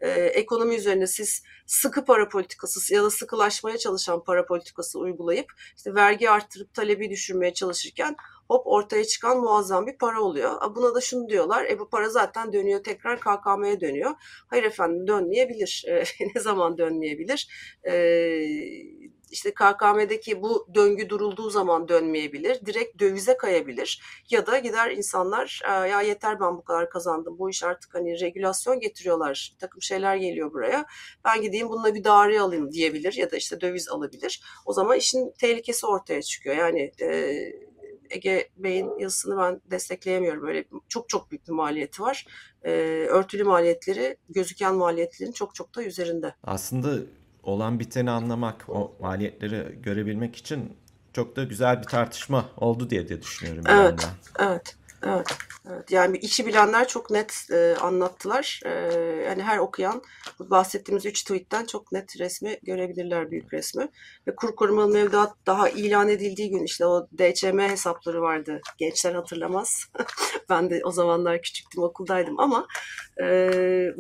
Ee, 0.01 0.11
ekonomi 0.11 0.75
üzerine 0.75 1.07
siz 1.07 1.43
sıkı 1.67 2.05
para 2.05 2.29
politikası 2.29 2.95
ya 2.95 3.03
da 3.03 3.11
sıkılaşmaya 3.11 3.79
çalışan 3.79 4.25
para 4.25 4.47
politikası 4.47 4.99
uygulayıp 4.99 5.47
işte 5.77 5.95
vergi 5.95 6.31
arttırıp 6.31 6.75
talebi 6.75 7.11
düşürmeye 7.11 7.55
çalışırken 7.55 8.17
hop 8.49 8.67
ortaya 8.67 9.05
çıkan 9.05 9.39
muazzam 9.41 9.87
bir 9.87 9.99
para 9.99 10.21
oluyor. 10.21 10.75
Buna 10.77 10.95
da 10.95 11.01
şunu 11.01 11.29
diyorlar, 11.29 11.65
e 11.65 11.79
bu 11.79 11.89
para 11.89 12.09
zaten 12.09 12.53
dönüyor 12.53 12.85
tekrar 12.85 13.21
KKM'ye 13.21 13.81
dönüyor. 13.81 14.11
Hayır 14.47 14.65
efendim 14.65 15.07
dönmeyebilir. 15.07 15.85
E, 15.89 16.05
ne 16.35 16.41
zaman 16.41 16.79
dönmeyebilir? 16.79 17.49
E, 17.85 17.93
işte 19.31 19.55
KKM'deki 19.55 20.43
bu 20.43 20.69
döngü 20.75 21.09
durulduğu 21.09 21.51
zaman 21.51 21.89
dönmeyebilir. 21.89 22.67
Direkt 22.67 23.01
dövize 23.01 23.37
kayabilir. 23.37 24.03
Ya 24.31 24.47
da 24.47 24.59
gider 24.59 24.91
insanlar 24.91 25.61
ya 25.67 26.03
yeter 26.03 26.41
ben 26.41 26.57
bu 26.57 26.65
kadar 26.65 26.91
kazandım. 26.91 27.39
Bu 27.39 27.51
iş 27.51 27.63
artık 27.63 27.95
hani 27.95 28.21
regülasyon 28.21 28.81
getiriyorlar. 28.81 29.53
Bir 29.55 29.59
takım 29.59 29.83
şeyler 29.83 30.17
geliyor 30.17 30.53
buraya. 30.53 30.87
Ben 31.25 31.43
gideyim 31.43 31.69
bununla 31.69 31.95
bir 31.95 32.05
daire 32.05 32.41
alayım 32.41 32.73
diyebilir 32.73 33.13
ya 33.13 33.31
da 33.31 33.37
işte 33.37 33.61
döviz 33.61 33.89
alabilir. 33.89 34.43
O 34.67 34.73
zaman 34.73 34.97
işin 34.97 35.33
tehlikesi 35.39 35.87
ortaya 35.87 36.23
çıkıyor. 36.23 36.57
Yani 36.57 36.93
e, 37.01 37.39
Ege 38.11 38.49
Bey'in 38.57 38.99
yazısını 38.99 39.39
ben 39.39 39.61
destekleyemiyorum. 39.71 40.43
Böyle 40.43 40.65
çok 40.89 41.09
çok 41.09 41.31
büyük 41.31 41.49
bir 41.49 41.53
maliyeti 41.53 42.03
var. 42.03 42.27
E, 42.63 42.71
örtülü 43.09 43.45
maliyetleri 43.45 44.17
gözüken 44.29 44.75
maliyetlerin 44.75 45.33
çok 45.33 45.55
çok 45.55 45.75
da 45.75 45.83
üzerinde. 45.83 46.35
Aslında 46.43 46.97
olan 47.49 47.81
biteni 47.81 48.11
anlamak, 48.11 48.69
o 48.69 48.97
maliyetleri 49.01 49.79
görebilmek 49.83 50.37
için 50.37 50.77
çok 51.13 51.37
da 51.37 51.45
güzel 51.45 51.79
bir 51.79 51.87
tartışma 51.87 52.45
oldu 52.57 52.91
diye 52.91 53.09
de 53.09 53.23
düşünüyorum. 53.23 53.65
Evet, 53.69 54.07
evet, 54.39 54.77
evet. 55.03 55.39
Evet, 55.73 55.91
yani 55.91 56.19
işi 56.19 56.47
bilenler 56.47 56.89
çok 56.89 57.11
net 57.11 57.47
e, 57.51 57.75
anlattılar. 57.81 58.61
E, 58.65 58.71
yani 59.27 59.43
her 59.43 59.59
okuyan 59.59 60.03
bahsettiğimiz 60.41 61.07
üç 61.07 61.23
tweetten 61.23 61.67
çok 61.67 61.93
net 61.93 62.21
resmi 62.21 62.59
görebilirler 62.63 63.31
büyük 63.31 63.53
resmi. 63.53 63.89
Ve 64.27 64.35
kur 64.37 64.57
korumalı 64.57 64.93
mevduat 64.93 65.33
daha 65.47 65.69
ilan 65.69 66.09
edildiği 66.09 66.51
gün 66.51 66.65
işte 66.65 66.87
o 66.87 67.09
DCM 67.19 67.59
hesapları 67.59 68.23
vardı. 68.23 68.61
Gençler 68.79 69.15
hatırlamaz. 69.15 69.85
ben 70.49 70.71
de 70.71 70.81
o 70.85 70.91
zamanlar 70.91 71.43
küçüktüm 71.43 71.83
okuldaydım 71.83 72.41
ama 72.41 72.67
e, 73.21 73.25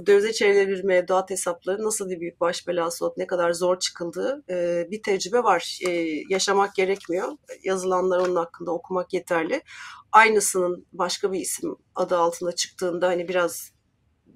dövize 0.06 0.32
çevrili 0.32 0.68
bir 0.68 0.84
mevduat 0.84 1.30
hesapları 1.30 1.84
nasıl 1.84 2.10
bir 2.10 2.20
büyük 2.20 2.40
baş 2.40 2.66
belası 2.66 3.06
olup 3.06 3.16
ne 3.16 3.26
kadar 3.26 3.52
zor 3.52 3.78
çıkıldığı 3.78 4.44
e, 4.50 4.86
bir 4.90 5.02
tecrübe 5.02 5.42
var. 5.42 5.78
E, 5.86 5.90
yaşamak 6.28 6.74
gerekmiyor. 6.74 7.28
Yazılanlar 7.64 8.18
onun 8.18 8.36
hakkında 8.36 8.70
okumak 8.70 9.12
yeterli 9.12 9.62
aynısının 10.12 10.86
başka 10.92 11.32
bir 11.32 11.40
isim 11.40 11.57
adı 11.94 12.16
altında 12.16 12.52
çıktığında 12.54 13.08
hani 13.08 13.28
biraz 13.28 13.72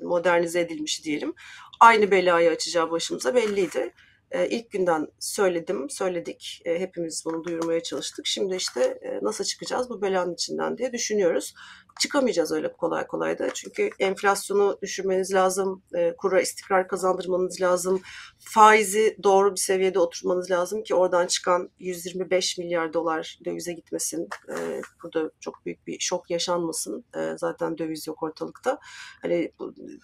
modernize 0.02 0.60
edilmiş 0.60 1.04
diyelim. 1.04 1.34
Aynı 1.80 2.10
belayı 2.10 2.50
açacağı 2.50 2.90
başımıza 2.90 3.34
belliydi. 3.34 3.94
E, 4.32 4.48
ilk 4.48 4.70
günden 4.70 5.08
söyledim, 5.18 5.90
söyledik. 5.90 6.62
E, 6.64 6.80
hepimiz 6.80 7.22
bunu 7.26 7.44
duyurmaya 7.44 7.82
çalıştık. 7.82 8.26
Şimdi 8.26 8.56
işte 8.56 8.80
e, 9.02 9.18
nasıl 9.22 9.44
çıkacağız 9.44 9.90
bu 9.90 10.02
belanın 10.02 10.34
içinden 10.34 10.78
diye 10.78 10.92
düşünüyoruz 10.92 11.54
çıkamayacağız 12.00 12.52
öyle 12.52 12.72
kolay 12.72 13.06
kolay 13.06 13.38
da. 13.38 13.54
Çünkü 13.54 13.90
enflasyonu 13.98 14.78
düşürmeniz 14.82 15.34
lazım, 15.34 15.82
e, 15.94 16.16
kura 16.16 16.40
istikrar 16.40 16.88
kazandırmanız 16.88 17.60
lazım, 17.60 18.02
faizi 18.38 19.16
doğru 19.22 19.50
bir 19.50 19.60
seviyede 19.60 19.98
oturmanız 19.98 20.50
lazım 20.50 20.82
ki 20.82 20.94
oradan 20.94 21.26
çıkan 21.26 21.70
125 21.78 22.58
milyar 22.58 22.92
dolar 22.92 23.38
dövize 23.44 23.72
gitmesin. 23.72 24.28
E, 24.48 24.80
burada 25.02 25.30
çok 25.40 25.66
büyük 25.66 25.86
bir 25.86 25.98
şok 26.00 26.30
yaşanmasın. 26.30 27.04
Zaten 27.36 27.78
döviz 27.78 28.06
yok 28.06 28.22
ortalıkta. 28.22 28.78
Hani 29.22 29.52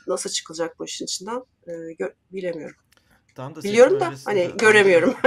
nasıl 0.07 0.31
çıkılacak 0.31 0.79
bu 0.79 0.85
işin 0.85 1.05
içinden 1.05 1.43
bilemiyorum. 2.33 2.77
Tam 3.39 3.57
da 3.57 3.63
Biliyorum 3.63 4.01
da 4.01 4.13
hani 4.25 4.51
göremiyorum. 4.59 5.15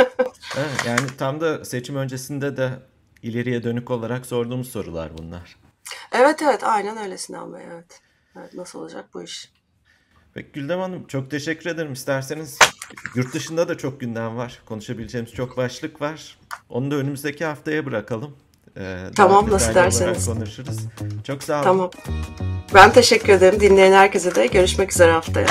evet, 0.58 0.72
yani 0.88 1.08
tam 1.18 1.42
da 1.42 1.66
seçim 1.66 1.96
öncesinde 1.96 2.58
de 2.58 2.70
ileriye 3.22 3.64
dönük 3.64 3.92
olarak 3.92 4.26
sorduğumuz 4.26 4.72
sorular 4.72 5.18
bunlar. 5.18 5.56
Evet 6.12 6.42
evet 6.42 6.64
aynen 6.64 6.98
öyle 6.98 7.18
Sinan 7.18 7.54
Bey 7.54 7.62
evet. 7.74 8.02
evet. 8.38 8.54
Nasıl 8.54 8.80
olacak 8.80 9.06
bu 9.14 9.24
iş? 9.24 9.52
Peki 10.34 10.52
Güldem 10.52 10.80
Hanım 10.80 11.08
çok 11.08 11.32
teşekkür 11.32 11.70
ederim. 11.70 11.94
İsterseniz 11.94 12.60
yurt 13.16 13.34
dışında 13.34 13.70
da 13.70 13.78
çok 13.78 14.00
gündem 14.00 14.38
var. 14.38 14.62
Konuşabileceğimiz 14.66 15.34
çok 15.34 15.58
başlık 15.58 16.02
var. 16.02 16.40
Onu 16.70 16.92
da 16.92 16.96
önümüzdeki 16.96 17.46
haftaya 17.46 17.86
bırakalım. 17.86 18.38
Ee, 18.78 19.06
tamam 19.16 19.52
nasıl 19.52 19.76
derseniz. 19.76 20.26
Konuşuruz. 20.26 20.78
Çok 21.24 21.44
sağ 21.44 21.56
olun. 21.56 21.64
Tamam. 21.64 21.92
Ben 22.74 22.94
teşekkür 22.94 23.34
ederim. 23.34 23.60
Dinleyen 23.60 23.94
herkese 23.94 24.36
de 24.36 24.48
görüşmek 24.48 24.92
üzere 24.92 25.12
haftaya. 25.12 25.48